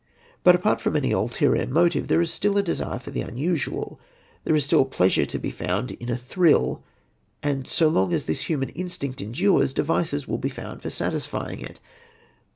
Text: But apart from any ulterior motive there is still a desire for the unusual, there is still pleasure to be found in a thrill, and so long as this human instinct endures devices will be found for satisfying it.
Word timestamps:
But 0.43 0.55
apart 0.55 0.81
from 0.81 0.95
any 0.95 1.11
ulterior 1.11 1.67
motive 1.67 2.07
there 2.07 2.21
is 2.21 2.33
still 2.33 2.57
a 2.57 2.63
desire 2.63 2.97
for 2.97 3.11
the 3.11 3.21
unusual, 3.21 3.99
there 4.43 4.55
is 4.55 4.65
still 4.65 4.83
pleasure 4.83 5.27
to 5.27 5.37
be 5.37 5.51
found 5.51 5.91
in 5.91 6.09
a 6.09 6.17
thrill, 6.17 6.81
and 7.43 7.67
so 7.67 7.87
long 7.87 8.11
as 8.11 8.25
this 8.25 8.49
human 8.49 8.69
instinct 8.69 9.21
endures 9.21 9.75
devices 9.75 10.27
will 10.27 10.39
be 10.39 10.49
found 10.49 10.81
for 10.81 10.89
satisfying 10.89 11.59
it. 11.61 11.79